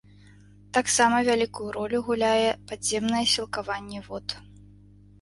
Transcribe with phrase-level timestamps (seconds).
[0.77, 4.27] Таксама вялікую ролю гуляе падземнае сілкаванне вод.